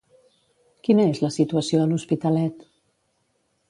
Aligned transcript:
Quina 0.87 1.05
és 1.11 1.21
la 1.25 1.31
situació 1.37 1.85
a 1.85 1.87
l'Hospitalet? 1.93 2.69